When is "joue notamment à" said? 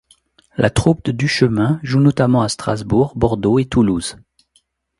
1.83-2.49